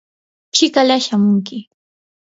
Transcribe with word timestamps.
chikala 0.55 0.95
shamunki. 1.05 1.57